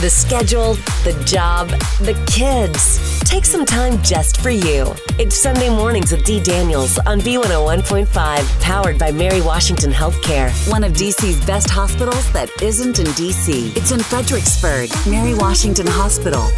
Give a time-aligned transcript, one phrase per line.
[0.00, 1.68] The schedule, the job,
[2.00, 3.20] the kids.
[3.20, 4.94] Take some time just for you.
[5.18, 6.42] It's Sunday mornings with D.
[6.42, 12.98] Daniels on B101.5, powered by Mary Washington Healthcare, one of DC's best hospitals that isn't
[12.98, 13.76] in DC.
[13.76, 16.48] It's in Fredericksburg, Mary Washington Hospital.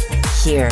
[0.41, 0.69] Here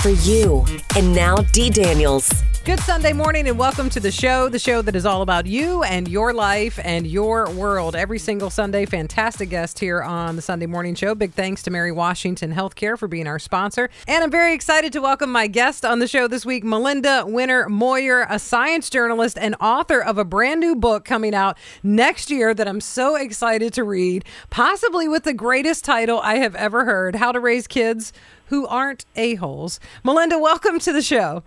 [0.00, 0.64] for you.
[0.96, 1.68] And now, D.
[1.68, 2.30] Daniels.
[2.68, 5.82] Good Sunday morning and welcome to the show, the show that is all about you
[5.84, 7.96] and your life and your world.
[7.96, 11.14] Every single Sunday, fantastic guest here on the Sunday Morning Show.
[11.14, 13.88] Big thanks to Mary Washington Healthcare for being our sponsor.
[14.06, 17.68] And I'm very excited to welcome my guest on the show this week, Melinda Wenner
[17.68, 22.52] Moyer, a science journalist and author of a brand new book coming out next year
[22.52, 27.16] that I'm so excited to read, possibly with the greatest title I have ever heard
[27.16, 28.12] How to Raise Kids
[28.48, 29.80] Who Aren't A-Holes.
[30.04, 31.42] Melinda, welcome to the show.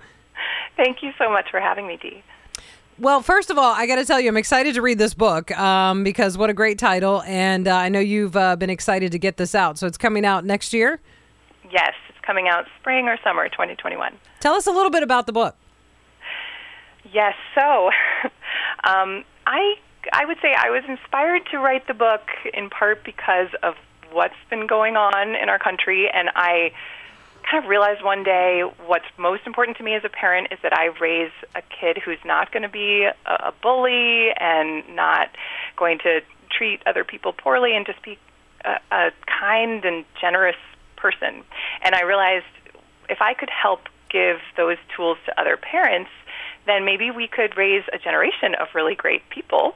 [0.82, 2.24] Thank you so much for having me, Dee.
[2.98, 5.56] Well, first of all, I got to tell you, I'm excited to read this book
[5.56, 7.22] um, because what a great title.
[7.28, 9.78] And uh, I know you've uh, been excited to get this out.
[9.78, 11.00] So it's coming out next year?
[11.72, 14.18] Yes, it's coming out spring or summer 2021.
[14.40, 15.56] Tell us a little bit about the book.
[17.14, 17.92] Yes, so
[18.84, 19.76] um, I,
[20.14, 22.22] I would say I was inspired to write the book
[22.56, 23.76] in part because of
[24.12, 26.10] what's been going on in our country.
[26.12, 26.72] And I
[27.52, 30.72] kind of realized one day what's most important to me as a parent is that
[30.74, 35.30] I raise a kid who's not going to be a, bully and not
[35.76, 38.18] going to treat other people poorly and just be
[38.64, 40.56] a, a kind and generous
[40.96, 41.44] person.
[41.84, 42.46] And I realized
[43.10, 46.10] if I could help give those tools to other parents,
[46.66, 49.76] then maybe we could raise a generation of really great people.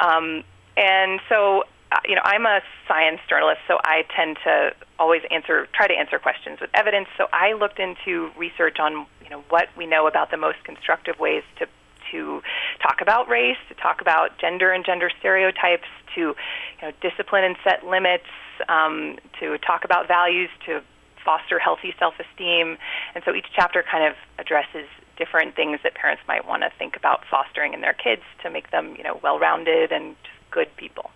[0.00, 0.44] Um,
[0.76, 1.64] and so
[2.08, 6.18] you know, I'm a science journalist, so I tend to always answer, try to answer
[6.18, 7.08] questions with evidence.
[7.16, 11.18] So I looked into research on, you know, what we know about the most constructive
[11.18, 11.66] ways to
[12.12, 12.42] to
[12.82, 16.36] talk about race, to talk about gender and gender stereotypes, to you
[16.82, 18.28] know, discipline and set limits,
[18.68, 20.82] um, to talk about values, to
[21.24, 22.76] foster healthy self-esteem.
[23.14, 26.94] And so each chapter kind of addresses different things that parents might want to think
[26.94, 31.10] about fostering in their kids to make them, you know, well-rounded and just good people.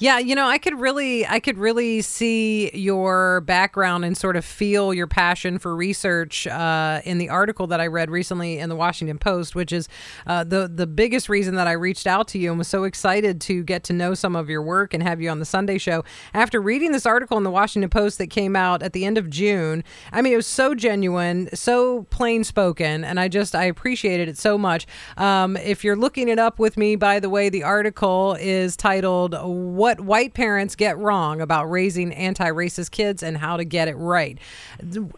[0.00, 4.46] Yeah, you know, I could really, I could really see your background and sort of
[4.46, 8.76] feel your passion for research uh, in the article that I read recently in the
[8.76, 9.88] Washington Post, which is
[10.26, 13.42] uh, the the biggest reason that I reached out to you and was so excited
[13.42, 16.02] to get to know some of your work and have you on the Sunday show.
[16.32, 19.28] After reading this article in the Washington Post that came out at the end of
[19.28, 24.30] June, I mean, it was so genuine, so plain spoken, and I just I appreciated
[24.30, 24.86] it so much.
[25.18, 29.34] Um, if you're looking it up with me, by the way, the article is titled
[29.60, 34.38] "What." white parents get wrong about raising anti-racist kids and how to get it right.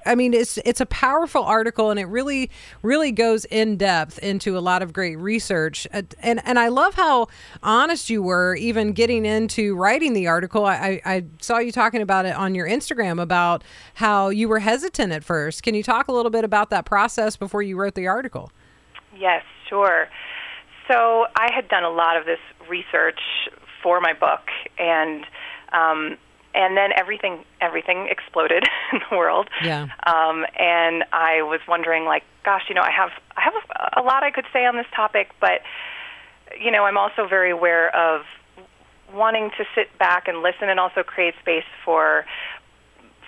[0.04, 2.50] I mean, it's it's a powerful article and it really
[2.82, 5.86] really goes in depth into a lot of great research.
[5.94, 7.28] Uh, and and I love how
[7.62, 10.66] honest you were even getting into writing the article.
[10.66, 13.64] I, I saw you talking about it on your Instagram about
[13.94, 15.62] how you were hesitant at first.
[15.62, 18.52] Can you talk a little bit about that process before you wrote the article?
[19.16, 20.08] Yes, sure.
[20.86, 23.20] So I had done a lot of this research
[23.82, 24.48] for my book,
[24.78, 25.24] and
[25.72, 26.16] um,
[26.54, 29.48] and then everything everything exploded in the world.
[29.62, 29.88] Yeah.
[30.06, 34.02] Um, and I was wondering, like, gosh, you know, I have I have a, a
[34.02, 35.60] lot I could say on this topic, but
[36.60, 38.22] you know, I'm also very aware of
[39.12, 42.24] wanting to sit back and listen, and also create space for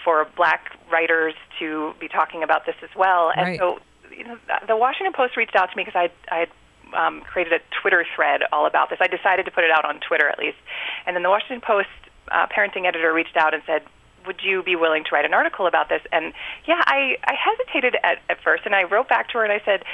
[0.05, 3.33] for black writers to be talking about this as well.
[3.35, 3.59] And right.
[3.59, 3.79] so,
[4.15, 4.37] you know,
[4.69, 6.49] the Washington Post reached out to me because I I had
[6.95, 8.99] um, created a Twitter thread all about this.
[9.01, 10.59] I decided to put it out on Twitter at least.
[11.07, 11.89] And then the Washington Post
[12.31, 13.83] uh, parenting editor reached out and said,
[14.27, 16.01] would you be willing to write an article about this?
[16.11, 16.33] And
[16.67, 19.61] yeah, I, I hesitated at, at first, and I wrote back to her and I
[19.65, 19.85] said,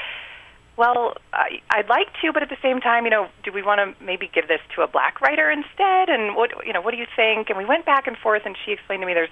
[0.77, 3.81] well, I, I'd like to, but at the same time, you know, do we want
[3.81, 6.09] to maybe give this to a black writer instead?
[6.09, 7.51] And what, you know, what do you think?
[7.51, 9.31] And we went back and forth, and she explained to me there's,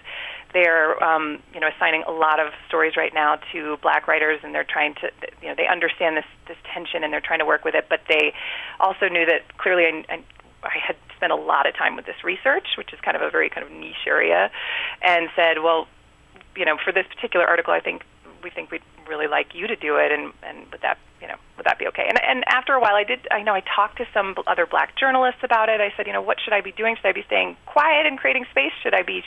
[0.52, 4.54] they're, um, you know, assigning a lot of stories right now to black writers, and
[4.54, 5.10] they're trying to,
[5.40, 8.00] you know, they understand this this tension, and they're trying to work with it, but
[8.08, 8.34] they
[8.80, 10.24] also knew that clearly, I, I,
[10.64, 13.30] I had spent a lot of time with this research, which is kind of a
[13.30, 14.50] very kind of niche area,
[15.02, 15.88] and said, well,
[16.56, 18.02] you know, for this particular article, I think
[18.42, 21.36] we think we'd really like you to do it, and and would that you know
[21.56, 22.06] would that be okay?
[22.08, 23.26] And and after a while, I did.
[23.30, 25.80] I know I talked to some other black journalists about it.
[25.80, 26.96] I said, you know, what should I be doing?
[26.96, 28.72] Should I be staying quiet and creating space?
[28.82, 29.22] Should I be,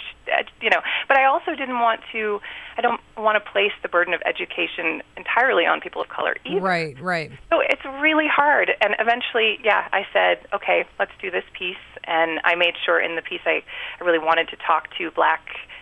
[0.62, 0.82] you know?
[1.08, 2.40] But I also didn't want to.
[2.78, 6.62] I don't want to place the burden of education entirely on people of color either.
[6.62, 7.32] Right, right.
[7.50, 8.72] So it's really hard.
[8.82, 11.76] And eventually, yeah, I said, okay, let's do this piece.
[12.06, 13.62] And I made sure in the piece I,
[14.00, 15.42] I really wanted to talk to black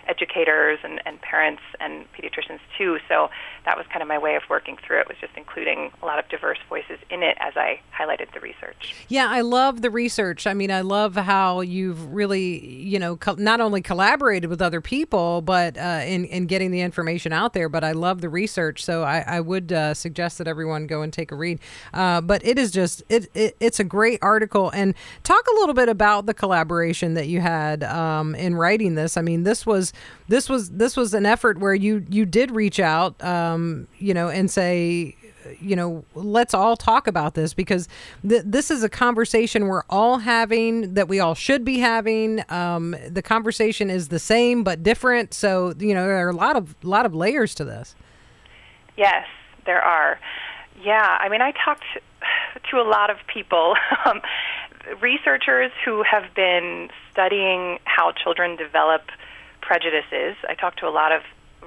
[0.10, 2.98] educators and, and parents and pediatricians too.
[3.08, 3.30] So
[3.66, 6.18] that was kind of my way of working through it was just including a lot
[6.18, 8.96] of diverse voices in it as I highlighted the research.
[9.08, 10.48] Yeah, I love the research.
[10.48, 14.82] I mean, I love how you've really, you know, co- not only collaborated with other
[14.82, 17.70] people, but uh, in in getting the information out there.
[17.70, 21.14] But I love the research, so I, I would uh, suggest that everyone go and
[21.14, 21.60] take a read.
[21.94, 24.72] Uh, but it is just it, it, it's a great article.
[24.72, 29.18] And talk a little bit about the collaboration that you had um, in writing this.
[29.18, 29.94] I mean, this was
[30.28, 34.30] this was this was an effort where you you did reach out, um, you know,
[34.30, 35.16] and say,
[35.60, 37.88] you know, let's all talk about this because
[38.28, 42.44] th- this is a conversation we're all having that we all should be having.
[42.50, 46.56] Um, the conversation is the same but different, so you know there are a lot
[46.56, 47.96] of lot of layers to this.
[48.98, 49.26] Yes,
[49.66, 50.20] there are.
[50.84, 51.84] Yeah, I mean, I talked
[52.72, 53.76] to a lot of people,
[54.06, 54.22] um,
[55.02, 59.02] researchers who have been studying how children develop
[59.70, 60.34] prejudices.
[60.50, 61.22] I talked to a lot of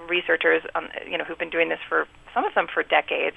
[0.08, 3.36] researchers, um, you know, who've been doing this for some of them for decades.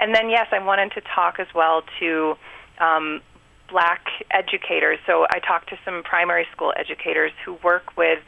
[0.00, 2.34] And then, yes, I wanted to talk as well to
[2.80, 3.20] um,
[3.68, 4.98] black educators.
[5.06, 8.20] So I talked to some primary school educators who work with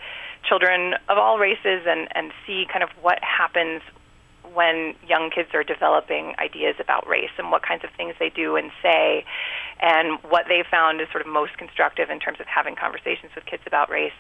[0.47, 3.81] children of all races and, and see kind of what happens
[4.55, 8.57] when young kids are developing ideas about race and what kinds of things they do
[8.57, 9.25] and say.
[9.81, 13.47] And what they found is sort of most constructive in terms of having conversations with
[13.47, 14.17] kids about race.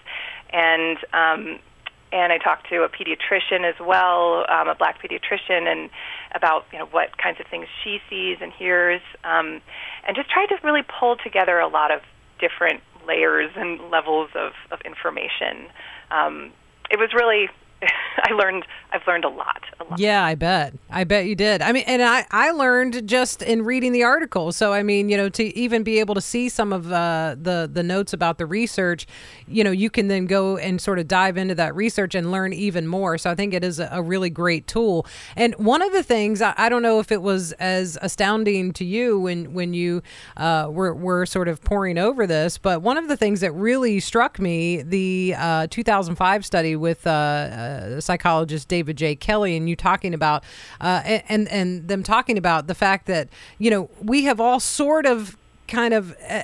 [0.52, 1.58] And um,
[2.10, 5.90] and I talked to a pediatrician as well, um, a black pediatrician, and
[6.34, 9.60] about you know what kinds of things she sees and hears, um,
[10.06, 12.00] and just tried to really pull together a lot of
[12.40, 15.66] different layers and levels of, of information.
[16.10, 16.52] Um,
[16.90, 17.48] it was really
[18.22, 20.00] I learned I've learned a lot, a lot.
[20.00, 20.74] Yeah, I bet.
[20.88, 21.60] I bet you did.
[21.60, 24.50] I mean, and I I learned just in reading the article.
[24.52, 27.68] So I mean, you know, to even be able to see some of uh, the
[27.70, 29.06] the notes about the research,
[29.46, 32.52] you know, you can then go and sort of dive into that research and learn
[32.52, 33.18] even more.
[33.18, 35.06] So I think it is a, a really great tool.
[35.36, 38.84] And one of the things I, I, don't know if it was as astounding to
[38.84, 40.02] you when when you
[40.36, 44.00] uh, were were sort of poring over this, but one of the things that really
[44.00, 47.06] struck me the uh, 2005 study with
[47.68, 49.14] uh, uh, psychologist David J.
[49.14, 50.44] Kelly and you talking about
[50.80, 53.28] uh, and and them talking about the fact that
[53.58, 55.36] you know we have all sort of
[55.66, 56.42] kind of uh,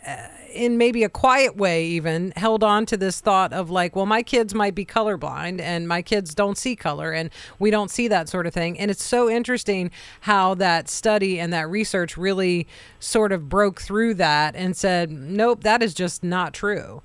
[0.52, 4.22] in maybe a quiet way even held on to this thought of like well my
[4.22, 8.28] kids might be colorblind and my kids don't see color and we don't see that
[8.28, 8.78] sort of thing.
[8.78, 12.66] And it's so interesting how that study and that research really
[13.00, 17.02] sort of broke through that and said nope that is just not true.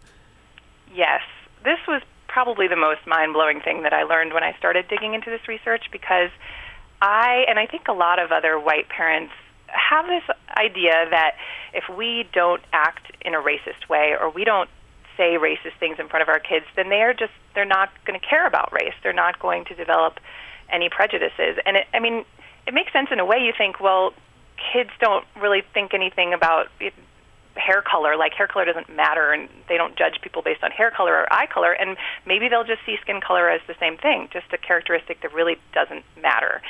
[0.94, 1.22] Yes.
[1.64, 5.14] This was probably the most mind blowing thing that I learned when I started digging
[5.14, 6.30] into this research because
[7.02, 9.34] I, and I think a lot of other white parents,
[9.68, 10.24] have this
[10.58, 11.36] idea that
[11.74, 14.70] if we don't act in a racist way or we don't
[15.16, 18.20] say racist things in front of our kids, then they are just, they're not going
[18.20, 18.94] to care about race.
[19.04, 20.20] They're not going to develop
[20.72, 21.58] any prejudices.
[21.66, 22.26] And it, I mean,
[22.66, 23.38] it makes sense in a way.
[23.38, 24.14] You think, well,
[24.74, 26.68] kids don't really think anything about
[27.60, 30.92] hair color like hair color doesn't matter and they don't judge people based on hair
[30.92, 34.28] color or eye color and maybe they'll just see skin color as the same thing
[34.32, 36.62] just a characteristic that really doesn't matter.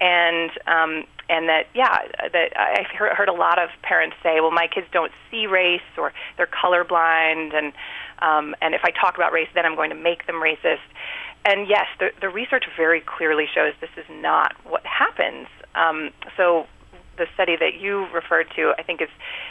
[0.00, 1.98] And um and that yeah
[2.32, 6.12] that i've heard, a lot of parents say well my kids don't see race or
[6.36, 7.72] they're colorblind and
[8.20, 10.86] um and if i talk about race then i'm going to make them racist.
[11.44, 15.48] And yes the the research very clearly shows this is not what happens.
[15.74, 16.66] Um so
[17.18, 19.08] the study that you referred to, I think, is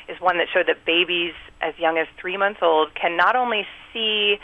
[0.07, 3.65] is one that showed that babies as young as three months old can not only
[3.93, 4.37] see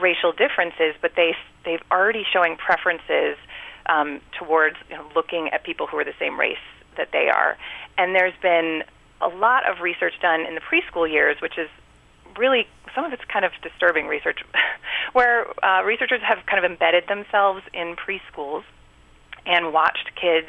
[0.00, 1.34] racial differences, but they
[1.64, 3.36] they've already showing preferences
[3.86, 6.64] um, towards you know, looking at people who are the same race
[6.96, 7.56] that they are.
[7.98, 8.82] And there's been
[9.20, 11.68] a lot of research done in the preschool years, which is
[12.38, 14.40] really some of it's kind of disturbing research,
[15.12, 18.62] where uh, researchers have kind of embedded themselves in preschools
[19.46, 20.48] and watched kids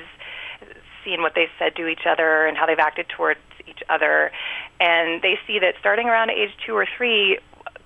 [1.04, 4.32] seen what they've said to each other and how they've acted towards each other.
[4.80, 7.40] And they see that starting around age two or three,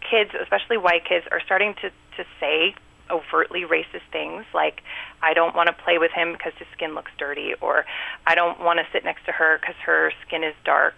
[0.10, 2.76] kids, especially white kids, are starting to, to say
[3.12, 4.82] overtly racist things like,
[5.22, 7.86] I don't want to play with him because his skin looks dirty, or
[8.26, 10.96] I don't want to sit next to her because her skin is dark.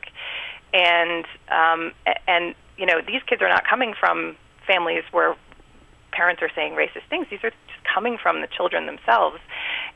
[0.73, 1.91] And, um,
[2.27, 5.35] and, you know, these kids are not coming from families where
[6.11, 7.27] parents are saying racist things.
[7.29, 9.37] These are just coming from the children themselves.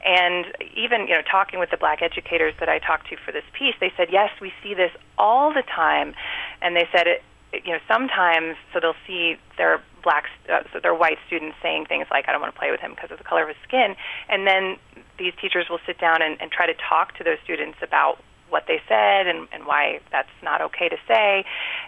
[0.06, 3.44] And even, you know, talking with the black educators that I talked to for this
[3.54, 6.14] piece, they said, yes, we see this all the time.
[6.62, 7.24] And they said, it,
[7.66, 12.08] you know, sometimes, so they'll see their black, uh, so their white students saying things
[12.10, 13.96] like, I don't want to play with him because of the color of his skin.
[14.30, 14.78] And then
[15.20, 18.18] these teachers will sit down and, and try to talk to those students about
[18.50, 21.46] what they said and, and why that's not okay to say.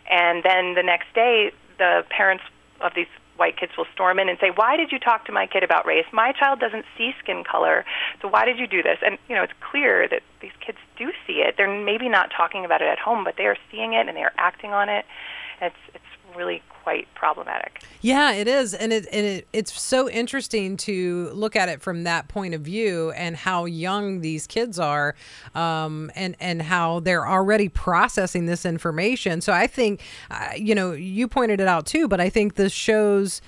[0.10, 2.44] And then the next day, the parents
[2.82, 5.48] of these white kids will storm in and say, "Why did you talk to my
[5.48, 6.06] kid about race?
[6.12, 7.86] My child doesn't see skin color,
[8.22, 11.12] so why did you do this?" And you know, it's clear that these kids do
[11.26, 11.56] see it.
[11.58, 14.24] They're maybe not talking about it at home, but they are seeing it and they
[14.24, 15.06] are acting on it.
[15.62, 16.03] It's it's
[16.36, 17.82] really quite problematic.
[18.02, 22.04] Yeah, it is, and it and it, it's so interesting to look at it from
[22.04, 25.16] that point of view and how young these kids are,
[25.56, 29.42] um, and and how they're already processing this information.
[29.42, 32.74] So I think, uh, you know, you pointed it out too, but I think this
[32.74, 33.42] shows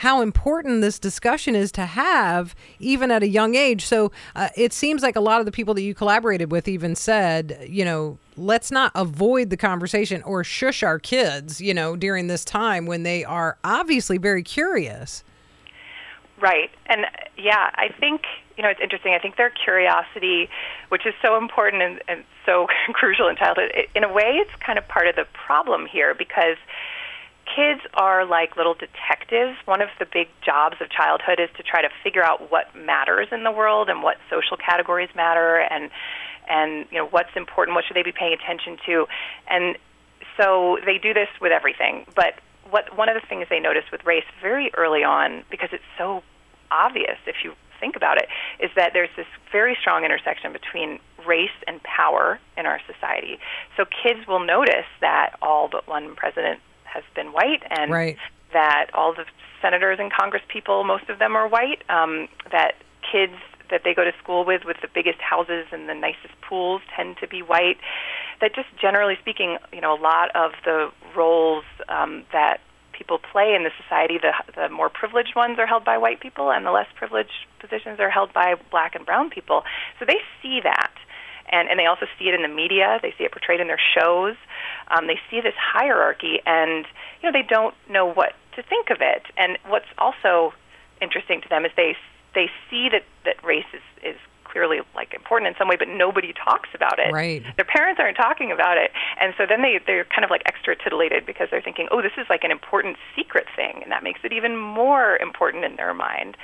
[0.00, 3.84] how important this discussion is to have even at a young age.
[3.84, 6.96] So uh, it seems like a lot of the people that you collaborated with even
[6.96, 12.28] said, you know, let's not avoid the conversation or shush our kids, you know, during
[12.28, 15.22] this time when they are obviously very curious.
[16.40, 16.70] Right.
[16.86, 17.04] And
[17.36, 18.22] yeah, I think,
[18.56, 19.12] you know, it's interesting.
[19.12, 20.48] I think their curiosity,
[20.88, 24.50] which is so important and, and so crucial in childhood, it, in a way, it's
[24.64, 26.56] kind of part of the problem here because
[27.54, 29.56] kids are like little detectives.
[29.64, 33.28] One of the big jobs of childhood is to try to figure out what matters
[33.32, 35.90] in the world and what social categories matter and
[36.48, 39.06] and you know what's important, what should they be paying attention to.
[39.48, 39.76] And
[40.36, 42.06] so they do this with everything.
[42.14, 42.40] But
[42.70, 46.22] what one of the things they notice with race very early on because it's so
[46.70, 48.28] obvious if you think about it
[48.62, 53.38] is that there's this very strong intersection between race and power in our society.
[53.76, 56.60] So kids will notice that all but one president
[56.92, 58.18] has been white, and right.
[58.52, 59.24] that all the
[59.62, 61.82] senators and Congress people, most of them are white.
[61.88, 62.74] Um, that
[63.10, 63.34] kids
[63.70, 67.16] that they go to school with, with the biggest houses and the nicest pools, tend
[67.18, 67.78] to be white.
[68.40, 72.60] That just generally speaking, you know, a lot of the roles um, that
[72.92, 76.50] people play in the society, the, the more privileged ones are held by white people,
[76.50, 79.62] and the less privileged positions are held by black and brown people.
[79.98, 80.89] So they see that
[81.50, 82.98] and and they also see it in the media.
[83.02, 84.36] They see it portrayed in their shows.
[84.88, 86.86] Um, they see this hierarchy, and
[87.20, 89.24] you know they don't know what to think of it.
[89.36, 90.52] And what's also
[91.00, 91.96] interesting to them is they
[92.34, 94.16] they see that that race is is
[94.50, 97.12] clearly like important in some way, but nobody talks about it.
[97.12, 97.42] Right.
[97.56, 98.90] Their parents aren't talking about it,
[99.20, 102.12] and so then they they're kind of like extra titillated because they're thinking, oh, this
[102.18, 105.94] is like an important secret thing, and that makes it even more important in their
[105.94, 106.36] mind.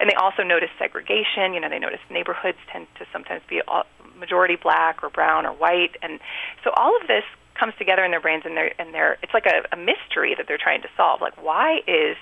[0.00, 1.54] And they also notice segregation.
[1.54, 3.84] You know, they notice neighborhoods tend to sometimes be all,
[4.22, 6.20] majority black or brown or white, and
[6.64, 7.24] so all of this
[7.58, 10.46] comes together in their brains, and they're and they're it's like a, a mystery that
[10.48, 11.20] they're trying to solve.
[11.20, 12.16] Like, why is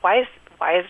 [0.00, 0.26] why is
[0.58, 0.86] why is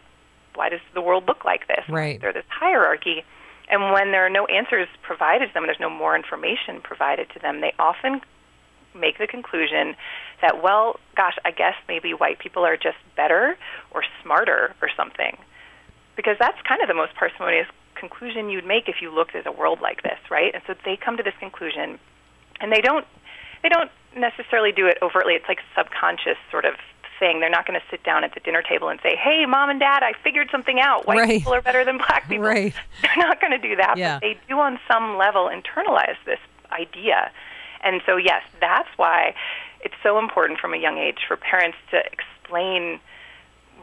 [0.55, 1.85] why does the world look like this?
[1.89, 2.21] Right.
[2.21, 3.25] There's this hierarchy
[3.69, 7.39] and when there are no answers provided to them, there's no more information provided to
[7.39, 8.21] them, they often
[8.95, 9.95] make the conclusion
[10.41, 13.57] that, well, gosh, I guess maybe white people are just better
[13.91, 15.37] or smarter or something.
[16.17, 19.53] Because that's kind of the most parsimonious conclusion you'd make if you looked at a
[19.53, 20.55] world like this, right?
[20.55, 21.99] And so they come to this conclusion,
[22.61, 23.07] and they don't
[23.63, 25.35] they don't necessarily do it overtly.
[25.35, 26.75] It's like a subconscious sort of
[27.19, 27.41] thing.
[27.41, 29.81] They're not going to sit down at the dinner table and say, "Hey, mom and
[29.81, 31.07] dad, I figured something out.
[31.07, 31.39] White right.
[31.39, 32.75] people are better than black people." Right.
[33.03, 34.17] They're not going to do that, yeah.
[34.17, 36.41] but they do on some level internalize this
[36.73, 37.31] idea.
[37.83, 39.35] And so, yes, that's why
[39.81, 43.01] it's so important from a young age for parents to explain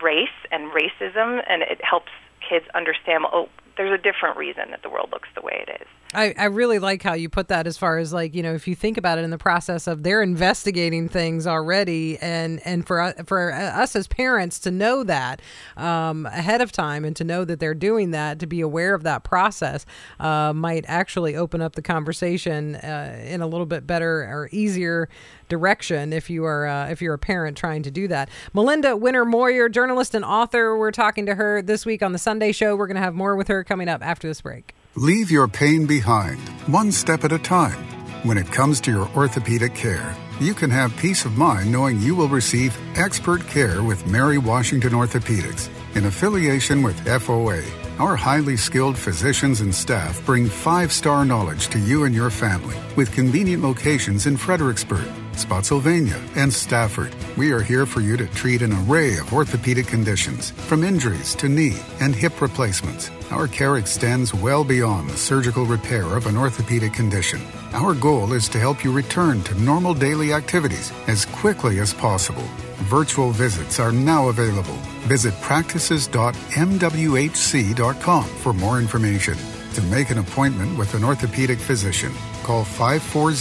[0.02, 2.12] race and racism, and it helps
[2.48, 3.26] kids understand.
[3.32, 5.88] Oh, there's a different reason that the world looks the way it is.
[6.16, 8.68] I, I really like how you put that as far as like you know if
[8.68, 13.14] you think about it in the process of they're investigating things already and and for
[13.26, 15.42] for us as parents to know that
[15.78, 19.04] um, ahead of time and to know that they're doing that to be aware of
[19.04, 19.86] that process
[20.20, 25.10] uh, might actually open up the conversation uh, in a little bit better or easier
[25.50, 28.30] direction if you are uh, if you're a parent trying to do that.
[28.54, 32.52] Melinda Wenner Moyer, journalist and author, we're talking to her this week on the Sunday
[32.52, 32.76] Show.
[32.76, 34.74] We're going to have more with her coming up after this break.
[34.98, 37.84] Leave your pain behind, one step at a time.
[38.24, 42.16] When it comes to your orthopedic care, you can have peace of mind knowing you
[42.16, 47.62] will receive expert care with Mary Washington Orthopedics in affiliation with FOA.
[48.00, 52.78] Our highly skilled physicians and staff bring five star knowledge to you and your family
[52.96, 57.16] with convenient locations in Fredericksburg, Spotsylvania, and Stafford.
[57.38, 61.50] We are here for you to treat an array of orthopedic conditions, from injuries to
[61.50, 63.12] knee and hip replacements.
[63.32, 67.42] Our care extends well beyond the surgical repair of an orthopedic condition.
[67.74, 72.44] Our goal is to help you return to normal daily activities as quickly as possible.
[72.90, 74.76] Virtual visits are now available.
[75.08, 79.38] Visit practices.mwhc.com for more information.
[79.74, 82.14] To make an appointment with an orthopedic physician,
[82.44, 83.36] call 540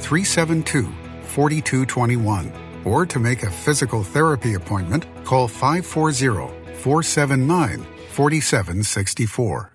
[0.00, 1.01] 372
[1.32, 2.52] 4221.
[2.84, 9.72] Or to make a physical therapy appointment, call 540 479 4764.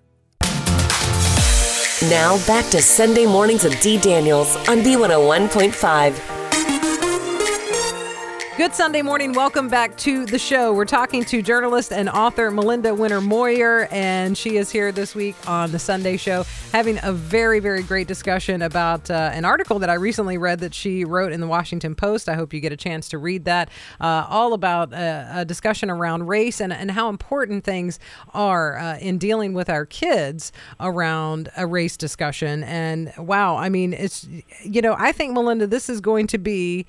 [2.09, 3.97] Now back to Sunday mornings with D.
[3.97, 6.36] Daniels on B101.5.
[8.57, 9.33] Good Sunday morning.
[9.33, 10.73] Welcome back to the show.
[10.73, 15.35] We're talking to journalist and author Melinda Wenner Moyer, and she is here this week
[15.47, 19.91] on the Sunday show having a very, very great discussion about uh, an article that
[19.91, 22.27] I recently read that she wrote in the Washington Post.
[22.27, 23.69] I hope you get a chance to read that.
[24.01, 27.99] Uh, all about uh, a discussion around race and, and how important things
[28.33, 32.63] are uh, in dealing with our kids around a race discussion.
[32.63, 34.27] And wow, I mean, it's,
[34.63, 36.87] you know, I think, Melinda, this is going to be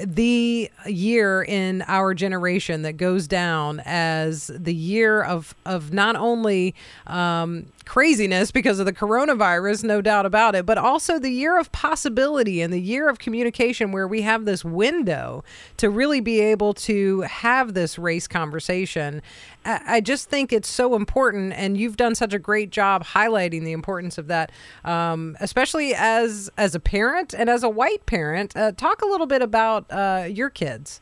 [0.00, 6.74] the year in our generation that goes down as the year of of not only
[7.06, 11.72] um, craziness because of the coronavirus, no doubt about it, but also the year of
[11.72, 15.42] possibility and the year of communication where we have this window
[15.78, 19.22] to really be able to have this race conversation.
[19.64, 23.72] I just think it's so important, and you've done such a great job highlighting the
[23.72, 24.52] importance of that,
[24.84, 28.54] um, especially as as a parent and as a white parent.
[28.54, 31.00] Uh, talk a little bit about uh, your kids.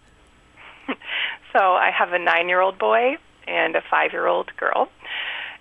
[1.53, 3.17] so I have a nine-year-old boy
[3.49, 4.89] and a five-year-old girl.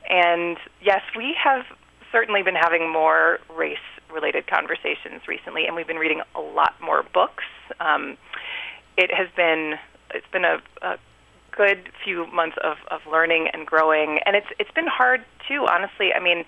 [0.10, 1.66] And yes, we have
[2.12, 3.78] certainly been having more race
[4.14, 7.44] related conversations recently, and we've been reading a lot more books.
[7.80, 8.18] Um,
[8.98, 9.76] it has been
[10.14, 10.98] it's been a, a
[11.52, 15.66] good few months of, of learning and growing, and it's it's been hard too.
[15.70, 16.46] Honestly, I mean,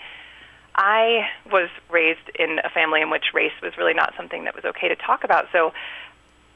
[0.75, 4.63] I was raised in a family in which race was really not something that was
[4.65, 5.45] okay to talk about.
[5.51, 5.73] So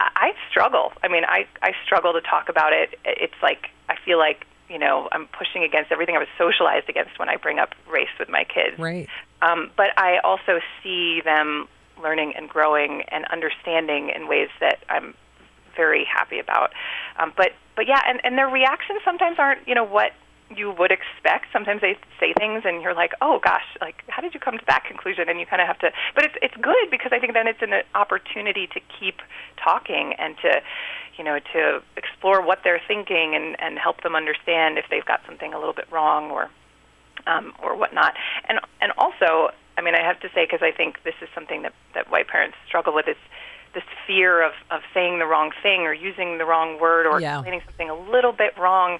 [0.00, 0.92] I struggle.
[1.02, 2.98] I mean, I I struggle to talk about it.
[3.04, 7.18] It's like I feel like you know I'm pushing against everything I was socialized against
[7.18, 8.78] when I bring up race with my kids.
[8.78, 9.08] Right.
[9.42, 11.68] Um, but I also see them
[12.02, 15.14] learning and growing and understanding in ways that I'm
[15.76, 16.72] very happy about.
[17.18, 20.12] Um, but but yeah, and and their reactions sometimes aren't you know what
[20.56, 21.46] you would expect.
[21.52, 24.64] Sometimes they say things and you're like, oh gosh, like how did you come to
[24.66, 25.28] that conclusion?
[25.28, 25.90] And you kind of have to.
[26.14, 29.20] But it's it's good because I think then it's an opportunity to keep
[29.62, 30.60] talking and to,
[31.16, 35.20] you know, to explore what they're thinking and and help them understand if they've got
[35.26, 36.50] something a little bit wrong or
[37.26, 38.14] um, or whatnot.
[38.48, 41.62] And and also, I mean, I have to say because I think this is something
[41.62, 43.16] that that white parents struggle with is
[43.74, 47.36] this fear of of saying the wrong thing or using the wrong word or yeah.
[47.36, 48.98] explaining something a little bit wrong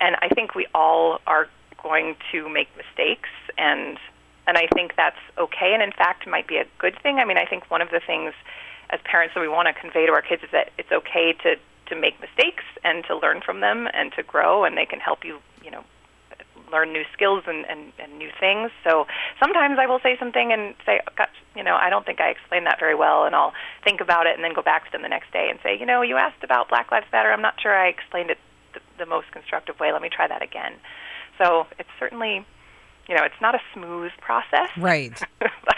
[0.00, 1.48] and I think we all are
[1.82, 3.98] going to make mistakes and
[4.46, 7.18] and I think that's okay and in fact might be a good thing.
[7.18, 8.32] I mean, I think one of the things
[8.90, 11.56] as parents that we want to convey to our kids is that it's okay to
[11.86, 15.24] to make mistakes and to learn from them and to grow and they can help
[15.24, 15.84] you, you know,
[16.72, 18.70] learn new skills and, and, and new things.
[18.84, 19.06] So
[19.38, 22.28] sometimes I will say something and say, oh, gosh, you know, I don't think I
[22.28, 23.52] explained that very well, and I'll
[23.84, 25.86] think about it and then go back to them the next day and say, you
[25.86, 27.32] know, you asked about Black Lives Matter.
[27.32, 28.38] I'm not sure I explained it
[28.98, 29.92] the most constructive way.
[29.92, 30.74] Let me try that again.
[31.38, 32.44] So it's certainly,
[33.08, 34.70] you know, it's not a smooth process.
[34.76, 35.18] Right.
[35.38, 35.76] but,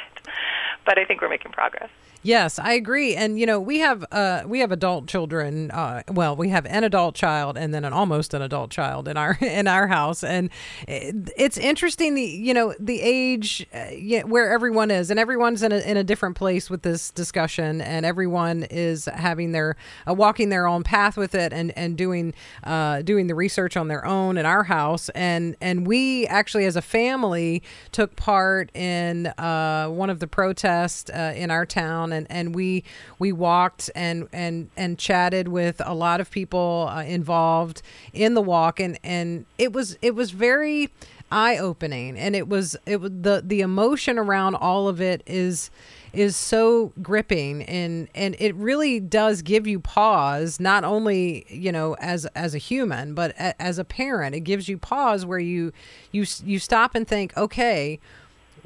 [0.84, 1.90] but I think we're making progress.
[2.22, 3.14] Yes, I agree.
[3.14, 5.70] And you know, we have uh, we have adult children.
[5.70, 9.16] Uh, well, we have an adult child and then an almost an adult child in
[9.16, 10.50] our in our house, and
[10.86, 12.14] it's interesting.
[12.14, 16.02] The you know the age uh, where everyone is, and everyone's in a in a
[16.02, 19.76] different place with this discussion, and everyone is having their
[20.08, 23.86] uh, walking their own path with it, and and doing uh, doing the research on
[23.86, 29.28] their own in our house, and and we actually as a family took part in
[29.38, 32.84] uh, one of the protests in our town and and we
[33.18, 38.42] we walked and and and chatted with a lot of people uh, involved in the
[38.42, 40.90] walk and and it was it was very
[41.30, 45.70] eye opening and it was it was the the emotion around all of it is
[46.12, 51.94] is so gripping and and it really does give you pause not only you know
[52.00, 55.70] as as a human but a, as a parent it gives you pause where you
[56.12, 58.00] you you stop and think okay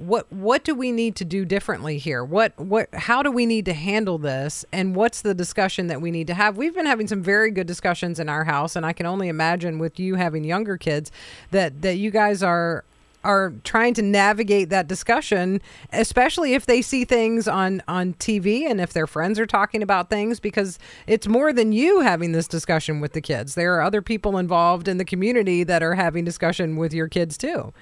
[0.03, 2.25] what what do we need to do differently here?
[2.25, 4.65] What what how do we need to handle this?
[4.73, 6.57] And what's the discussion that we need to have?
[6.57, 9.79] We've been having some very good discussions in our house and i can only imagine
[9.79, 11.11] with you having younger kids
[11.51, 12.85] that that you guys are
[13.25, 15.61] are trying to navigate that discussion
[15.93, 20.11] especially if they see things on on TV and if their friends are talking about
[20.11, 23.55] things because it's more than you having this discussion with the kids.
[23.55, 27.38] There are other people involved in the community that are having discussion with your kids
[27.38, 27.73] too.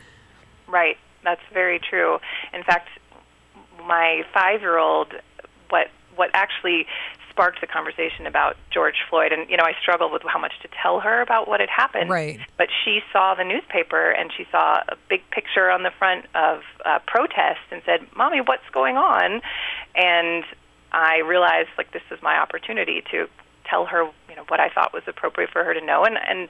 [0.68, 2.18] Right that's very true.
[2.52, 2.88] In fact,
[3.86, 5.14] my five-year-old,
[5.68, 6.86] what what actually
[7.30, 10.68] sparked the conversation about George Floyd, and you know, I struggled with how much to
[10.82, 12.10] tell her about what had happened.
[12.10, 12.38] Right.
[12.58, 16.60] But she saw the newspaper and she saw a big picture on the front of
[16.84, 19.40] uh, protest and said, "Mommy, what's going on?"
[19.94, 20.44] And
[20.92, 23.28] I realized like this was my opportunity to
[23.64, 26.48] tell her, you know, what I thought was appropriate for her to know, and and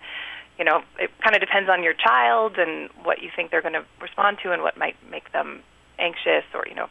[0.61, 3.73] you know, it kind of depends on your child and what you think they're going
[3.73, 5.63] to respond to and what might make them
[5.99, 6.87] anxious or, you know,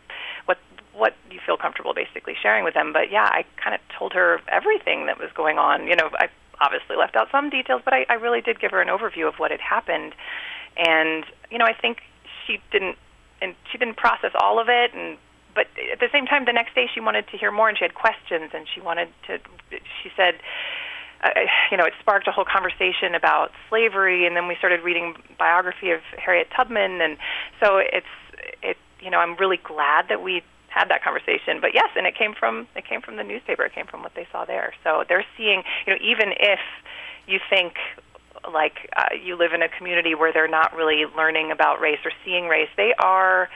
[0.46, 0.58] what
[0.96, 2.92] what you feel comfortable basically sharing with them.
[2.92, 5.86] But yeah, I kind of told her everything that was going on.
[5.86, 6.30] You know, I
[6.60, 9.36] obviously left out some details, but I, I really did give her an overview of
[9.38, 10.16] what had happened.
[10.76, 12.00] And you know, I think
[12.48, 12.98] she didn't
[13.40, 15.20] and she didn't process all of it and
[15.54, 17.84] but at the same time the next day she wanted to hear more and she
[17.84, 19.38] had questions and she wanted to
[20.02, 20.42] she said
[21.72, 25.92] you know, it sparked a whole conversation about slavery, and then we started reading biography
[25.92, 27.18] of Harriet Tubman, and
[27.62, 28.06] so it's
[28.62, 28.78] it.
[29.02, 31.60] You know, I'm really glad that we had that conversation.
[31.62, 33.64] But yes, and it came from it came from the newspaper.
[33.64, 34.74] It came from what they saw there.
[34.84, 36.60] So they're seeing, you know, even if
[37.28, 37.74] you think
[38.52, 42.12] like uh, you live in a community where they're not really learning about race or
[42.24, 43.50] seeing race, they are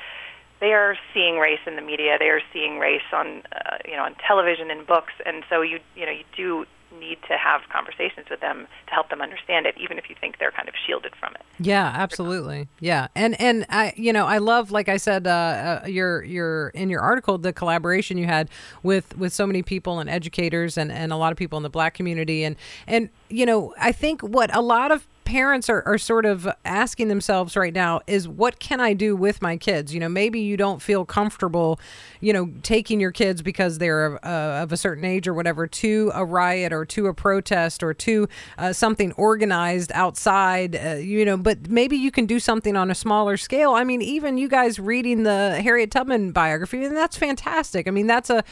[0.59, 2.17] they are seeing race in the media.
[2.19, 5.79] They are seeing race on uh, you know on television and books, and so you
[5.95, 6.65] you know you do
[6.99, 10.39] need to have conversations with them to help them understand it, even if you think
[10.39, 11.41] they're kind of shielded from it.
[11.59, 12.67] Yeah, absolutely.
[12.79, 16.69] Yeah, and and I, you know, I love, like I said, uh, uh, your your
[16.69, 18.49] in your article, the collaboration you had
[18.81, 21.69] with with so many people and educators and and a lot of people in the
[21.69, 22.55] Black community, and
[22.87, 27.07] and you know, I think what a lot of parents are, are sort of asking
[27.07, 29.93] themselves right now is what can I do with my kids?
[29.93, 31.79] You know, maybe you don't feel comfortable,
[32.21, 36.11] you know, taking your kids because they're uh, of a certain age or whatever to
[36.13, 41.37] a riot or to a protest or to uh, something organized outside, uh, you know,
[41.37, 43.71] but maybe you can do something on a smaller scale.
[43.73, 47.87] I mean, even you guys reading the Harriet Tubman biography, and that's fantastic.
[47.87, 48.43] I mean, that's a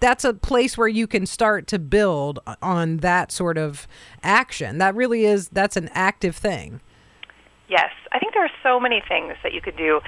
[0.00, 3.86] that's a place where you can start to build on that sort of
[4.22, 4.78] action.
[4.78, 6.80] That really is that's an active thing.
[7.68, 10.00] Yes, I think there are so many things that you could do.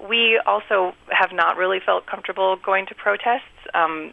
[0.00, 3.42] We also have not really felt comfortable going to protests.
[3.72, 4.12] Um,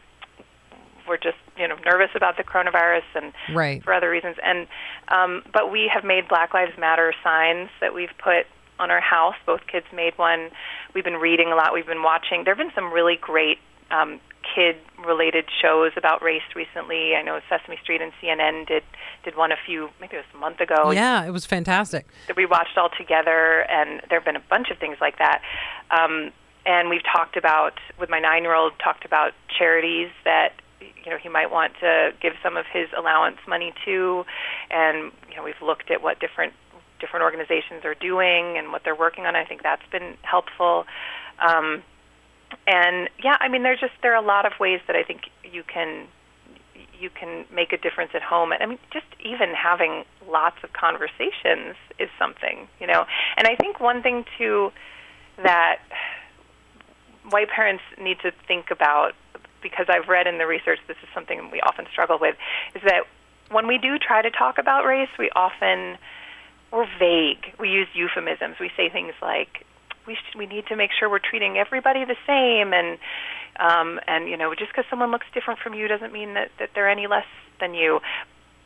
[1.07, 3.83] we're just you know nervous about the coronavirus and right.
[3.83, 4.35] for other reasons.
[4.43, 4.67] And
[5.07, 8.45] um, but we have made Black Lives Matter signs that we've put
[8.79, 9.35] on our house.
[9.45, 10.49] Both kids made one.
[10.93, 11.73] We've been reading a lot.
[11.73, 12.43] We've been watching.
[12.43, 13.57] There have been some really great
[13.91, 14.19] um,
[14.55, 14.75] kid
[15.05, 17.15] related shows about race recently.
[17.15, 18.83] I know Sesame Street and CNN did
[19.23, 20.91] did one a few maybe it was a month ago.
[20.91, 22.07] Yeah, it was fantastic.
[22.27, 25.41] That we watched all together, and there have been a bunch of things like that.
[25.91, 26.31] Um,
[26.65, 31.17] and we've talked about with my nine year old talked about charities that you know
[31.17, 34.25] he might want to give some of his allowance money to,
[34.69, 36.53] and you know we've looked at what different
[36.99, 39.35] different organizations are doing and what they're working on.
[39.35, 40.85] I think that's been helpful.
[41.39, 41.81] Um,
[42.67, 45.29] and yeah, I mean, there's just there are a lot of ways that I think
[45.43, 46.07] you can
[46.99, 48.51] you can make a difference at home.
[48.51, 53.05] And I mean, just even having lots of conversations is something, you know.
[53.37, 54.71] And I think one thing too
[55.43, 55.79] that
[57.29, 59.13] white parents need to think about,
[59.61, 62.35] because I've read in the research this is something we often struggle with,
[62.75, 63.03] is that
[63.49, 65.97] when we do try to talk about race, we often
[66.71, 67.53] we're vague.
[67.59, 68.57] We use euphemisms.
[68.59, 69.65] We say things like
[70.05, 72.97] we sh- we need to make sure we're treating everybody the same and
[73.59, 76.69] um and you know just because someone looks different from you doesn't mean that that
[76.73, 77.25] they're any less
[77.59, 77.99] than you.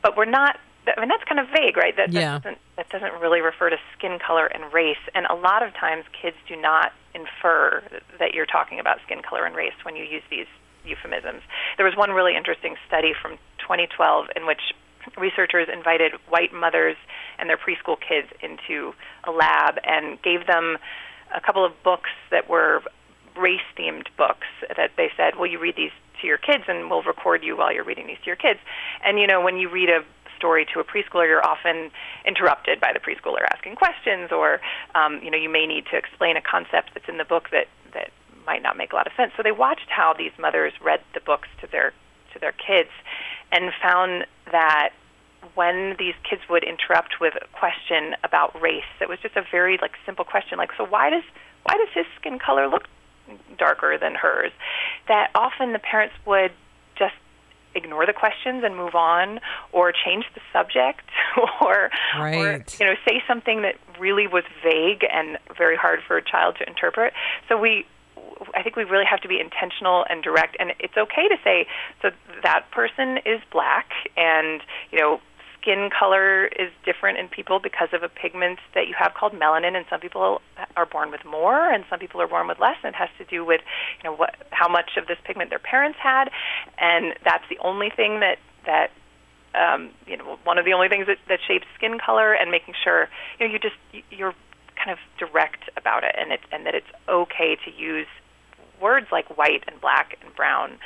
[0.01, 1.95] But we're not I mean that's kind of vague right?
[1.95, 2.33] That, yeah.
[2.33, 5.03] that doesn't that doesn't really refer to skin color and race.
[5.13, 7.83] And a lot of times kids do not infer
[8.19, 10.47] that you're talking about skin color and race when you use these
[10.85, 11.41] euphemisms.
[11.77, 14.61] There was one really interesting study from 2012 in which
[15.17, 16.95] researchers invited white mothers
[17.37, 18.93] and their preschool kids into
[19.23, 20.77] a lab and gave them
[21.33, 22.81] a couple of books that were
[23.38, 27.03] race themed books that they said, well, you read these to your kids and we'll
[27.03, 28.59] record you while you're reading these to your kids.
[29.03, 30.03] And, you know, when you read a
[30.38, 31.91] story to a preschooler, you're often
[32.25, 34.59] interrupted by the preschooler asking questions, or,
[34.93, 37.67] um, you know, you may need to explain a concept that's in the book that,
[37.93, 38.11] that
[38.45, 39.31] might not make a lot of sense.
[39.35, 41.93] So they watched how these mothers read the books to their,
[42.33, 42.89] to their kids
[43.51, 44.89] and found that
[45.53, 49.77] when these kids would interrupt with a question about race that was just a very
[49.81, 51.23] like simple question like so why does
[51.63, 52.88] why does his skin color look
[53.58, 54.51] darker than hers?
[55.08, 56.51] That often the parents would
[56.97, 57.15] just
[57.73, 59.39] ignore the questions and move on
[59.73, 61.03] or change the subject
[61.62, 62.36] or right.
[62.36, 66.55] or you know say something that really was vague and very hard for a child
[66.60, 67.13] to interpret.
[67.49, 67.86] So we
[68.53, 70.55] I think we really have to be intentional and direct.
[70.60, 71.67] And it's okay to say
[72.01, 72.12] so
[72.43, 75.19] that person is black and you know
[75.65, 79.75] skin color is different in people because of a pigment that you have called melanin,
[79.75, 80.41] and some people
[80.78, 82.78] are born with more, and some people are born with less.
[82.84, 83.62] And it has to do with
[83.97, 86.30] you know what how much of this pigment their parents had,
[86.78, 88.91] and that's the only thing that that
[89.56, 92.75] um, you know one of the only things that, that shapes skin color, and making
[92.84, 93.75] sure you know you just
[94.12, 94.36] you're
[94.75, 98.08] kind of direct about it, and it and that it's okay to use
[98.80, 100.78] words like white and black and brown,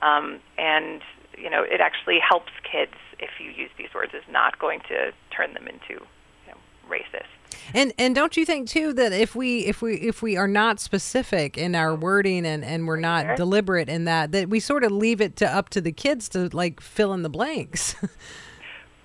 [0.00, 1.02] um, and
[1.36, 5.12] you know it actually helps kids if you use these words is not going to
[5.34, 6.56] turn them into you know,
[6.88, 7.26] racist.
[7.74, 10.80] And and don't you think too that if we if we if we are not
[10.80, 14.92] specific in our wording and and we're not deliberate in that that we sort of
[14.92, 17.94] leave it to up to the kids to like fill in the blanks.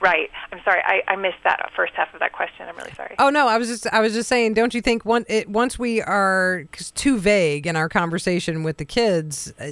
[0.03, 0.29] Right.
[0.51, 0.81] I'm sorry.
[0.85, 2.67] I, I missed that first half of that question.
[2.67, 3.15] I'm really sorry.
[3.19, 4.53] Oh no, I was just I was just saying.
[4.53, 8.85] Don't you think one, it, once we are too vague in our conversation with the
[8.85, 9.71] kids, uh,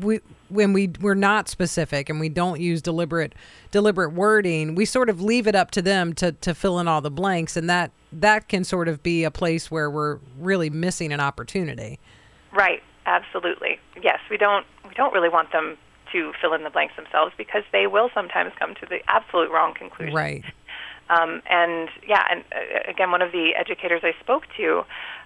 [0.00, 3.34] we when we we're not specific and we don't use deliberate
[3.72, 7.00] deliberate wording, we sort of leave it up to them to to fill in all
[7.00, 11.12] the blanks, and that that can sort of be a place where we're really missing
[11.12, 11.98] an opportunity.
[12.52, 12.84] Right.
[13.06, 13.80] Absolutely.
[14.00, 14.20] Yes.
[14.30, 15.76] We don't we don't really want them
[16.12, 19.74] to fill in the blanks themselves because they will sometimes come to the absolute wrong
[19.74, 20.14] conclusion.
[20.14, 20.44] Right.
[21.10, 24.84] Um, and yeah, and uh, again, one of the educators I spoke to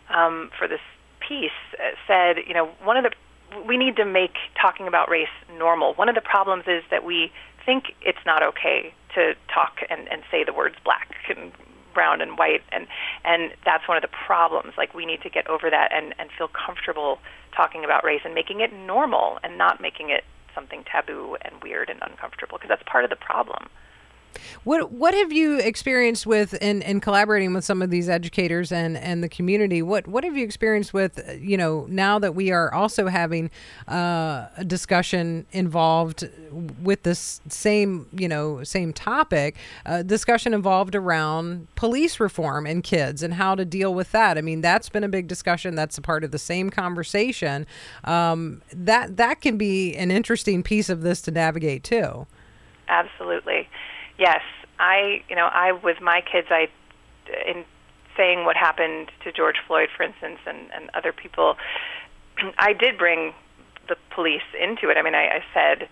[0.09, 0.81] um, for this
[1.21, 3.11] piece uh, said, you know, one of the
[3.67, 5.95] we need to make talking about race normal.
[5.95, 7.31] One of the problems is that we
[7.65, 11.53] think it's not okay to talk and, and say the words black and
[11.95, 12.87] brown and white and
[13.25, 16.29] and that's one of the problems like we need to get over that and and
[16.37, 17.19] feel comfortable
[17.57, 20.23] talking about race and making it normal and not making it
[20.57, 23.69] something taboo and weird and uncomfortable because that's part of the problem.
[24.65, 28.97] What what have you experienced with in, in collaborating with some of these educators and,
[28.97, 29.83] and the community?
[29.83, 33.51] What what have you experienced with you know now that we are also having
[33.89, 36.29] uh, a discussion involved
[36.83, 43.23] with this same you know same topic, uh, discussion involved around police reform and kids
[43.23, 44.39] and how to deal with that.
[44.39, 45.75] I mean that's been a big discussion.
[45.75, 47.67] That's a part of the same conversation.
[48.05, 52.27] Um, that that can be an interesting piece of this to navigate too.
[52.89, 53.69] Absolutely.
[54.19, 54.43] Yes,
[54.79, 56.69] I, you know, I with my kids, I,
[57.47, 57.65] in
[58.17, 61.57] saying what happened to George Floyd, for instance, and and other people,
[62.59, 63.35] I did bring
[63.89, 64.97] the police into it.
[64.97, 65.89] I mean, I, I said,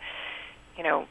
[0.77, 1.07] you know,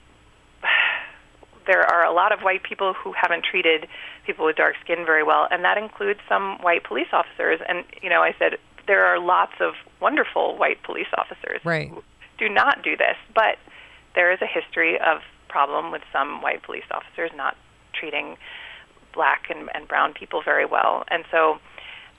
[1.67, 3.87] there are a lot of white people who haven't treated
[4.25, 7.59] people with dark skin very well, and that includes some white police officers.
[7.67, 11.89] And you know, I said there are lots of wonderful white police officers right.
[11.89, 12.03] who
[12.37, 13.57] do not do this, but
[14.15, 15.21] there is a history of
[15.53, 17.55] problem with some white police officers not
[17.93, 18.37] treating
[19.13, 21.03] black and, and brown people very well.
[21.09, 21.59] And so,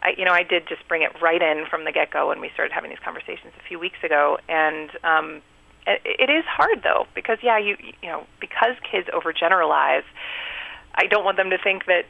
[0.04, 2.40] I, you know, I did just bring it right in from the get go when
[2.40, 4.38] we started having these conversations a few weeks ago.
[4.48, 5.42] And um,
[5.84, 10.04] it, it is hard though because yeah, you you know because kids overgeneralize.
[10.94, 12.04] I don't want them to think that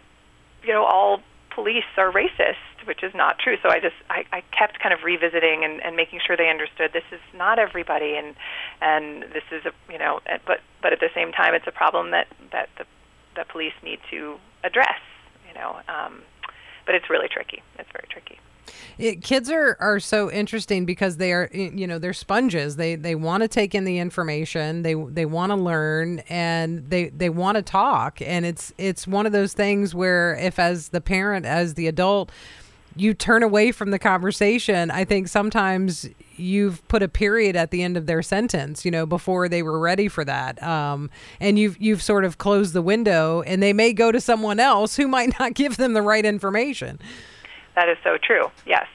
[0.62, 1.22] you know all
[1.55, 3.57] police are racist which is not true.
[3.62, 6.93] So I just I, I kept kind of revisiting and, and making sure they understood
[6.93, 8.35] this is not everybody, and
[8.81, 12.11] and this is a you know, but but at the same time, it's a problem
[12.11, 12.85] that that the
[13.37, 15.01] the police need to address.
[15.49, 16.23] You know, um,
[16.87, 17.62] but it's really tricky.
[17.79, 18.38] It's very tricky.
[18.98, 23.14] It, kids are, are so interesting because they are you know they're sponges they they
[23.14, 27.57] want to take in the information they they want to learn and they they want
[27.57, 31.74] to talk and it's it's one of those things where if as the parent as
[31.74, 32.31] the adult
[32.96, 37.83] you turn away from the conversation, I think sometimes you've put a period at the
[37.83, 40.62] end of their sentence, you know, before they were ready for that.
[40.62, 44.61] Um, and you've you've sort of closed the window, and they may go to someone
[44.61, 47.00] else who might not give them the right information.
[47.74, 48.50] That is so true.
[48.66, 48.87] Yes,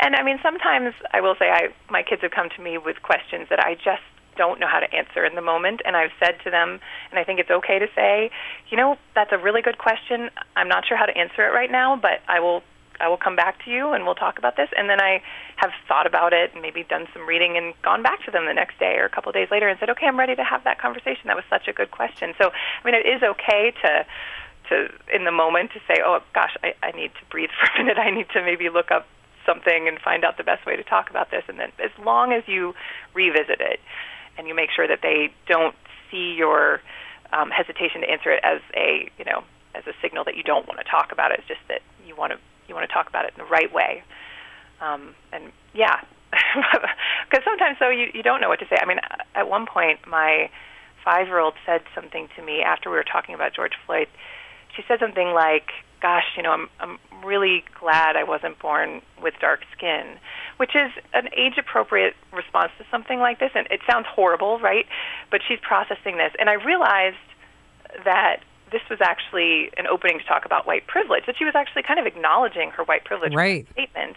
[0.00, 3.02] and I mean sometimes I will say I my kids have come to me with
[3.02, 4.02] questions that I just
[4.36, 6.80] don't know how to answer in the moment and I've said to them
[7.10, 8.30] and I think it's okay to say,
[8.70, 10.30] you know, that's a really good question.
[10.56, 12.62] I'm not sure how to answer it right now, but I will
[13.00, 14.68] I will come back to you and we'll talk about this.
[14.76, 15.22] And then I
[15.56, 18.54] have thought about it and maybe done some reading and gone back to them the
[18.54, 20.62] next day or a couple of days later and said, okay, I'm ready to have
[20.64, 21.26] that conversation.
[21.26, 22.32] That was such a good question.
[22.38, 24.06] So, I mean, it is okay to
[24.72, 27.84] to in the moment to say, oh gosh, I, I need to breathe for a
[27.84, 27.98] minute.
[27.98, 29.06] I need to maybe look up
[29.44, 31.42] something and find out the best way to talk about this.
[31.48, 32.74] And then as long as you
[33.14, 33.80] revisit it
[34.38, 35.74] and you make sure that they don't
[36.10, 36.80] see your
[37.32, 39.42] um, hesitation to answer it as a you know
[39.74, 41.40] as a signal that you don't want to talk about it.
[41.40, 43.72] It's just that you want to you want to talk about it in the right
[43.72, 44.02] way.
[44.80, 48.76] Um, and yeah, because sometimes though you you don't know what to say.
[48.80, 49.00] I mean,
[49.34, 50.50] at one point my
[51.04, 54.08] five year old said something to me after we were talking about George Floyd.
[54.76, 59.34] She said something like, "Gosh, you know, I'm I'm really glad I wasn't born with
[59.40, 60.18] dark skin,"
[60.56, 63.50] which is an age appropriate response to something like this.
[63.54, 64.86] And it sounds horrible, right?
[65.30, 67.16] But she's processing this, and I realized
[68.04, 68.40] that
[68.72, 72.00] this was actually an opening to talk about white privilege, that she was actually kind
[72.00, 73.68] of acknowledging her white privilege right.
[73.72, 74.16] statement.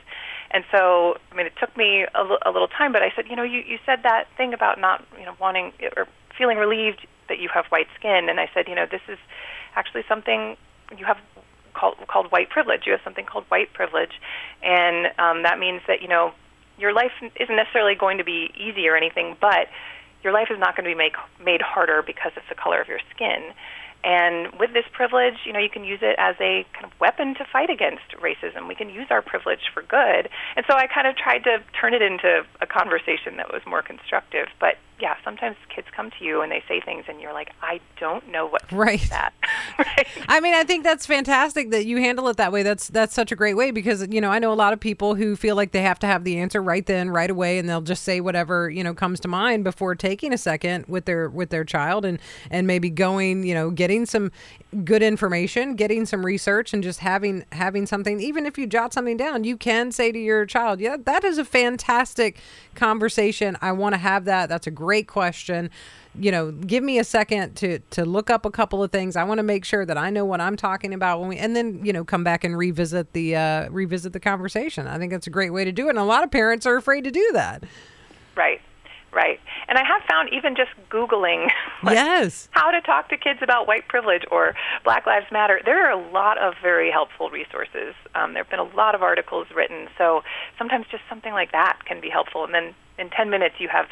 [0.52, 3.28] And so, I mean, it took me a, l- a little time, but I said,
[3.30, 7.06] you know, you, you said that thing about not, you know, wanting or feeling relieved
[7.28, 8.30] that you have white skin.
[8.30, 9.18] And I said, you know, this is
[9.76, 10.58] actually something
[10.98, 11.18] you have
[11.74, 12.82] called, called white privilege.
[12.86, 14.20] You have something called white privilege.
[14.64, 16.34] And um, that means that, you know,
[16.78, 19.68] your life isn't necessarily going to be easy or anything, but
[20.24, 22.88] your life is not going to be make, made harder because of the color of
[22.88, 23.54] your skin
[24.06, 27.34] And with this privilege, you know, you can use it as a kind of weapon
[27.36, 28.68] to fight against racism.
[28.68, 30.30] We can use our privilege for good.
[30.56, 33.82] And so I kind of tried to turn it into a conversation that was more
[33.82, 34.46] constructive.
[34.60, 37.82] But yeah, sometimes kids come to you and they say things, and you're like, I
[38.00, 39.06] don't know what to right.
[39.10, 39.34] that.
[39.78, 40.08] right.
[40.30, 42.64] I mean, I think that's fantastic that you handle it that way.
[42.64, 45.16] That's that's such a great way because you know I know a lot of people
[45.16, 47.82] who feel like they have to have the answer right then, right away, and they'll
[47.82, 51.50] just say whatever you know comes to mind before taking a second with their with
[51.50, 52.18] their child and
[52.50, 54.32] and maybe going you know getting some
[54.86, 58.22] good information, getting some research, and just having having something.
[58.22, 61.38] Even if you jot something down, you can say to your child, "Yeah, that is
[61.38, 62.38] a fantastic
[62.76, 63.58] conversation.
[63.62, 64.48] I want to have that.
[64.48, 65.70] That's a great question."
[66.20, 69.16] you know, give me a second to to look up a couple of things.
[69.16, 71.56] I want to make sure that I know what I'm talking about when we, and
[71.56, 74.88] then you know, come back and revisit the uh, revisit the conversation.
[74.88, 76.78] I think that's a great way to do it, and a lot of parents are
[76.78, 77.64] afraid to do that.
[78.36, 78.62] Right,
[79.12, 79.40] right.
[79.68, 81.48] And I have found even just Googling
[81.84, 85.88] like, yes how to talk to kids about white privilege or Black Lives Matter, there
[85.88, 87.94] are a lot of very helpful resources.
[88.14, 90.22] Um, there have been a lot of articles written, so
[90.58, 92.46] sometimes just something like that can be helpful.
[92.46, 93.88] And then in 10 minutes, you have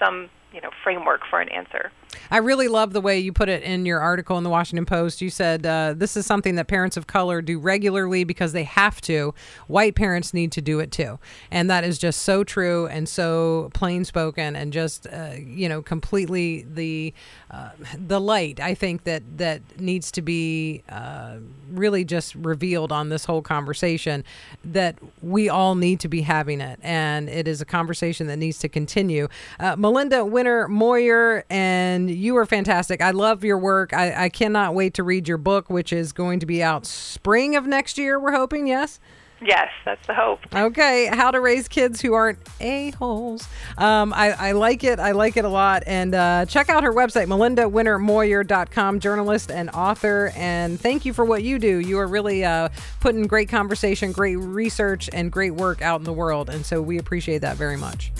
[0.00, 1.92] some you know framework for an answer.
[2.30, 5.20] I really love the way you put it in your article in the Washington Post.
[5.20, 9.00] You said uh, this is something that parents of color do regularly because they have
[9.02, 9.34] to.
[9.66, 11.18] White parents need to do it too,
[11.50, 15.82] and that is just so true and so plain spoken and just uh, you know
[15.82, 17.12] completely the
[17.50, 21.36] uh, the light I think that that needs to be uh,
[21.70, 24.24] really just revealed on this whole conversation
[24.64, 28.58] that we all need to be having it, and it is a conversation that needs
[28.58, 29.28] to continue.
[29.58, 33.02] Uh, Melinda Wenner Moyer and you are fantastic.
[33.02, 33.92] I love your work.
[33.92, 37.56] I, I cannot wait to read your book, which is going to be out spring
[37.56, 38.18] of next year.
[38.18, 39.00] We're hoping, yes.
[39.42, 40.40] Yes, that's the hope.
[40.54, 43.48] Okay, how to raise kids who aren't a holes.
[43.78, 45.00] Um, I, I, like it.
[45.00, 45.82] I like it a lot.
[45.86, 50.32] And uh, check out her website, melindawennermoyer.com, journalist and author.
[50.36, 51.78] And thank you for what you do.
[51.78, 52.68] You are really uh,
[53.00, 56.50] putting great conversation, great research, and great work out in the world.
[56.50, 58.12] And so we appreciate that very much.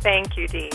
[0.00, 0.70] Thank you, Dee.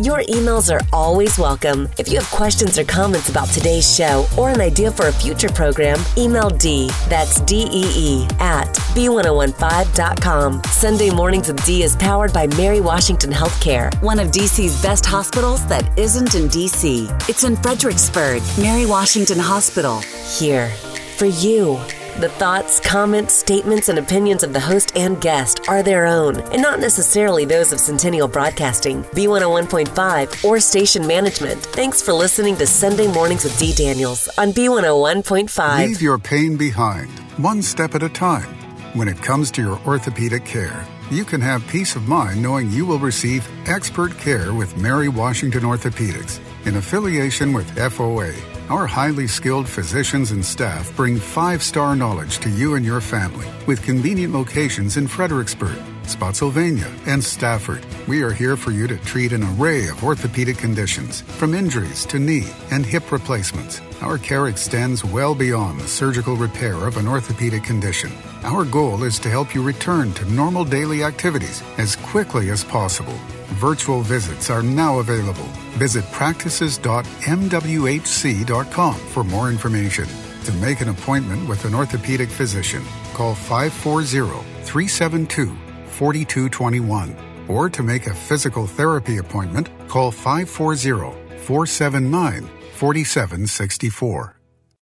[0.00, 1.88] Your emails are always welcome.
[1.98, 5.48] If you have questions or comments about today's show or an idea for a future
[5.48, 10.62] program, email Dee, that's D-E-E, at B1015.com.
[10.66, 15.66] Sunday Mornings with Dee is powered by Mary Washington Healthcare, one of DC's best hospitals
[15.66, 17.10] that isn't in DC.
[17.28, 19.98] It's in Fredericksburg, Mary Washington Hospital.
[20.38, 20.68] Here
[21.16, 21.80] for you.
[22.18, 26.60] The thoughts, comments, statements, and opinions of the host and guest are their own, and
[26.60, 31.62] not necessarily those of Centennial Broadcasting, B101.5, or station management.
[31.62, 33.72] Thanks for listening to Sunday Mornings with Dee.
[33.72, 35.86] Daniels on B101.5.
[35.86, 38.52] Leave your pain behind, one step at a time.
[38.94, 42.84] When it comes to your orthopedic care, you can have peace of mind knowing you
[42.84, 48.57] will receive expert care with Mary Washington Orthopedics in affiliation with FOA.
[48.70, 53.48] Our highly skilled physicians and staff bring five star knowledge to you and your family
[53.66, 55.78] with convenient locations in Fredericksburg,
[56.08, 57.84] Spotsylvania, and Stafford.
[58.06, 62.18] We are here for you to treat an array of orthopedic conditions, from injuries to
[62.18, 63.80] knee and hip replacements.
[64.00, 68.10] Our care extends well beyond the surgical repair of an orthopedic condition.
[68.42, 73.14] Our goal is to help you return to normal daily activities as quickly as possible.
[73.60, 75.48] Virtual visits are now available.
[75.78, 80.06] Visit practices.mwhc.com for more information.
[80.44, 85.67] To make an appointment with an orthopedic physician, call 540 372
[85.98, 87.16] 4221.
[87.48, 94.37] Or to make a physical therapy appointment, call 540 479 4764.